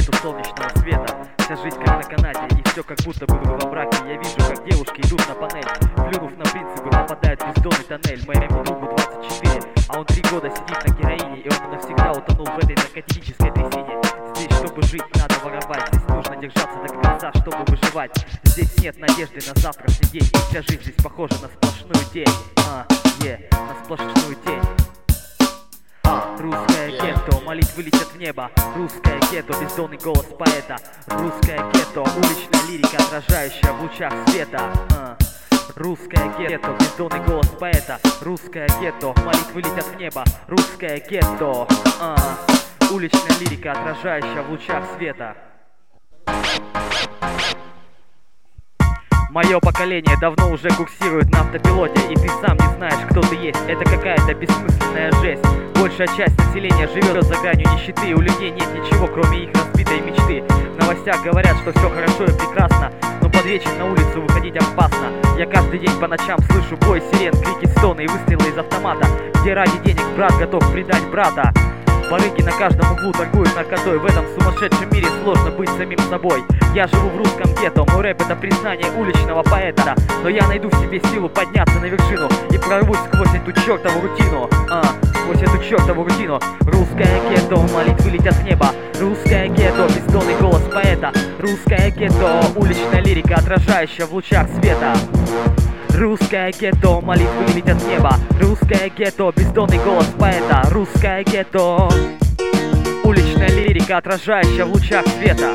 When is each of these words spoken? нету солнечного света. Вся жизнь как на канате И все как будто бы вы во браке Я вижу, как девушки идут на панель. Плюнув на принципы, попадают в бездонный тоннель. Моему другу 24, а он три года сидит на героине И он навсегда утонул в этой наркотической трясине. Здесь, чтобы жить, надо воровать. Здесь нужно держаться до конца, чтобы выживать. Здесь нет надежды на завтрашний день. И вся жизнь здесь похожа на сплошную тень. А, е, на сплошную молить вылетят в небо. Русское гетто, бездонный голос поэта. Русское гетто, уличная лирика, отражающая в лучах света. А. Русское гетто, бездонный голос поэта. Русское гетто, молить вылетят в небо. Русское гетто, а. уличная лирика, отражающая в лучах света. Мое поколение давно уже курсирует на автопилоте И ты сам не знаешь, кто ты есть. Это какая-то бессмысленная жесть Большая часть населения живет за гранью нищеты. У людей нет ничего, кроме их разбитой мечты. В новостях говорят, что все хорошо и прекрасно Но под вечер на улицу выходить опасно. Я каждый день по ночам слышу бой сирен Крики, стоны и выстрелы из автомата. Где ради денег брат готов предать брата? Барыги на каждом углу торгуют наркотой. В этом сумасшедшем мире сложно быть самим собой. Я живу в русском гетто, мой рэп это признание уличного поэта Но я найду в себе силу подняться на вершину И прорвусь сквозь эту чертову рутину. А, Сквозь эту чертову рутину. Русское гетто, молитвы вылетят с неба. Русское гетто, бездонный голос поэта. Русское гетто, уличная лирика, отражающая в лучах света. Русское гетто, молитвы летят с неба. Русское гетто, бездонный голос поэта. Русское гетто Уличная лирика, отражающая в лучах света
нету 0.00 0.12
солнечного 0.22 0.68
света. 0.80 1.16
Вся 1.38 1.56
жизнь 1.56 1.78
как 1.84 1.96
на 1.96 2.16
канате 2.16 2.56
И 2.58 2.68
все 2.68 2.82
как 2.82 2.98
будто 3.04 3.26
бы 3.26 3.36
вы 3.38 3.56
во 3.56 3.68
браке 3.68 3.98
Я 4.06 4.16
вижу, 4.16 4.36
как 4.38 4.64
девушки 4.64 5.00
идут 5.00 5.28
на 5.28 5.34
панель. 5.34 5.64
Плюнув 5.94 6.36
на 6.36 6.44
принципы, 6.44 6.90
попадают 6.90 7.42
в 7.42 7.46
бездонный 7.48 7.84
тоннель. 7.84 8.26
Моему 8.26 8.64
другу 8.64 8.96
24, 8.96 9.62
а 9.88 9.98
он 9.98 10.06
три 10.06 10.22
года 10.30 10.50
сидит 10.50 10.86
на 10.86 10.94
героине 10.94 11.40
И 11.40 11.48
он 11.48 11.70
навсегда 11.70 12.12
утонул 12.12 12.46
в 12.46 12.58
этой 12.58 12.76
наркотической 12.76 13.50
трясине. 13.50 14.00
Здесь, 14.34 14.56
чтобы 14.56 14.82
жить, 14.82 15.04
надо 15.16 15.34
воровать. 15.44 15.88
Здесь 15.88 16.08
нужно 16.08 16.36
держаться 16.36 16.78
до 16.86 16.94
конца, 16.94 17.32
чтобы 17.40 17.58
выживать. 17.66 18.26
Здесь 18.44 18.78
нет 18.78 18.98
надежды 18.98 19.40
на 19.46 19.60
завтрашний 19.60 20.08
день. 20.08 20.22
И 20.22 20.36
вся 20.48 20.62
жизнь 20.62 20.82
здесь 20.82 21.02
похожа 21.02 21.34
на 21.42 21.48
сплошную 21.48 22.04
тень. 22.12 22.34
А, 22.68 22.86
е, 23.22 23.48
на 23.52 23.84
сплошную 23.84 24.29
молить 27.50 27.74
вылетят 27.74 28.06
в 28.12 28.16
небо. 28.16 28.48
Русское 28.76 29.18
гетто, 29.32 29.60
бездонный 29.60 29.98
голос 29.98 30.24
поэта. 30.38 30.76
Русское 31.08 31.58
гетто, 31.72 32.02
уличная 32.02 32.62
лирика, 32.68 32.96
отражающая 32.98 33.72
в 33.72 33.82
лучах 33.82 34.12
света. 34.28 34.60
А. 34.96 35.16
Русское 35.74 36.32
гетто, 36.38 36.76
бездонный 36.78 37.18
голос 37.26 37.48
поэта. 37.58 37.98
Русское 38.20 38.68
гетто, 38.80 39.12
молить 39.24 39.50
вылетят 39.52 39.84
в 39.84 39.96
небо. 39.96 40.22
Русское 40.46 41.00
гетто, 41.00 41.66
а. 42.00 42.16
уличная 42.92 43.36
лирика, 43.40 43.72
отражающая 43.72 44.42
в 44.44 44.50
лучах 44.50 44.84
света. 44.96 45.36
Мое 49.30 49.58
поколение 49.58 50.16
давно 50.20 50.52
уже 50.52 50.68
курсирует 50.70 51.30
на 51.30 51.40
автопилоте 51.40 52.00
И 52.10 52.16
ты 52.16 52.28
сам 52.44 52.56
не 52.56 52.74
знаешь, 52.76 53.08
кто 53.10 53.20
ты 53.22 53.34
есть. 53.36 53.60
Это 53.66 53.84
какая-то 53.84 54.34
бессмысленная 54.34 55.10
жесть 55.20 55.59
Большая 56.00 56.16
часть 56.16 56.38
населения 56.38 56.88
живет 56.88 57.24
за 57.24 57.34
гранью 57.42 57.68
нищеты. 57.74 58.14
У 58.14 58.22
людей 58.22 58.50
нет 58.52 58.66
ничего, 58.72 59.06
кроме 59.06 59.44
их 59.44 59.50
разбитой 59.52 60.00
мечты. 60.00 60.42
В 60.74 60.80
новостях 60.80 61.22
говорят, 61.22 61.54
что 61.58 61.72
все 61.72 61.90
хорошо 61.90 62.24
и 62.24 62.38
прекрасно 62.38 62.90
Но 63.20 63.28
под 63.28 63.44
вечер 63.44 63.68
на 63.78 63.84
улицу 63.84 64.22
выходить 64.22 64.56
опасно. 64.56 65.12
Я 65.36 65.44
каждый 65.44 65.78
день 65.78 65.94
по 66.00 66.08
ночам 66.08 66.38
слышу 66.50 66.78
бой 66.86 67.02
сирен 67.12 67.34
Крики, 67.42 67.70
стоны 67.76 68.04
и 68.04 68.06
выстрелы 68.06 68.48
из 68.48 68.56
автомата. 68.56 69.06
Где 69.42 69.52
ради 69.52 69.76
денег 69.84 70.06
брат 70.16 70.32
готов 70.38 70.72
предать 70.72 71.06
брата? 71.10 71.52
Барыги 72.10 72.40
на 72.40 72.52
каждом 72.52 72.90
углу 72.92 73.12
торгуют 73.12 73.54
наркотой. 73.54 73.98
В 73.98 74.06
этом 74.06 74.24
сумасшедшем 74.38 74.90
мире 74.92 75.08
сложно 75.22 75.50
быть 75.50 75.68
самим 75.68 75.98
собой. 76.08 76.42
Я 76.74 76.86
живу 76.86 77.10
в 77.10 77.18
русском 77.18 77.54
гетто, 77.60 77.84
мой 77.92 78.04
рэп 78.04 78.22
это 78.22 78.36
признание 78.36 78.90
уличного 78.92 79.42
поэта 79.42 79.94
Но 80.22 80.30
я 80.30 80.46
найду 80.46 80.70
в 80.70 80.74
себе 80.80 80.98
силу 81.12 81.28
подняться 81.28 81.78
на 81.78 81.86
вершину 81.86 82.28
И 82.52 82.56
прорвусь 82.56 83.00
сквозь 83.12 83.34
эту 83.34 83.52
чертову 83.60 84.00
рутину. 84.00 84.48
А, 84.70 84.82
Сквозь 85.30 85.42
эту 85.42 85.62
чертову 85.62 86.02
рутину. 86.02 86.40
Русское 86.62 87.20
гетто, 87.30 87.54
молитвы 87.72 88.10
вылетят 88.10 88.34
с 88.34 88.42
неба. 88.42 88.70
Русское 88.98 89.46
гетто, 89.46 89.86
бездонный 89.86 90.34
голос 90.40 90.62
поэта. 90.62 91.12
Русское 91.38 91.90
гетто, 91.92 92.46
уличная 92.56 93.00
лирика, 93.00 93.36
отражающая 93.36 94.06
в 94.06 94.12
лучах 94.12 94.48
света. 94.58 94.96
Русское 95.90 96.50
гетто, 96.50 97.00
молитвы 97.00 97.44
летят 97.54 97.80
с 97.80 97.86
неба. 97.86 98.16
Русское 98.40 98.90
гетто, 98.90 99.32
бездонный 99.36 99.78
голос 99.78 100.06
поэта. 100.18 100.62
Русское 100.70 101.22
гетто 101.22 101.88
Уличная 103.04 103.50
лирика, 103.50 103.98
отражающая 103.98 104.64
в 104.64 104.72
лучах 104.72 105.06
света 105.06 105.54